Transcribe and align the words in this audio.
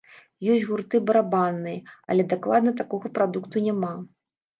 Ёсць 0.51 0.63
гурты 0.69 1.01
барабанныя, 1.09 1.79
але 2.13 2.25
дакладна 2.31 2.73
такога 2.79 3.13
прадукту 3.19 3.55
няма. 3.67 3.93